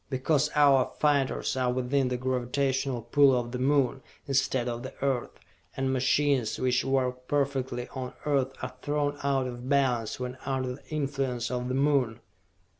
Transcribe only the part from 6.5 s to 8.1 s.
which work perfectly